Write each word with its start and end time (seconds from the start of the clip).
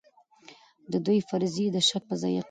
د 0.91 0.93
دوی 1.05 1.19
فرضيې 1.29 1.67
د 1.75 1.77
شک 1.89 2.03
پر 2.09 2.15
ځای 2.21 2.29
يقين 2.31 2.37
دي. 2.39 2.39